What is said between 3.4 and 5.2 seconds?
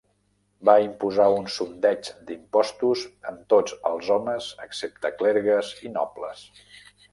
tots els homes excepte